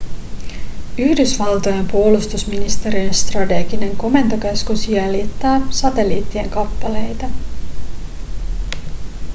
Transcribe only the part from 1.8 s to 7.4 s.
puolustusministeriön strateginen komentokeskus jäljittää satelliittien kappaleita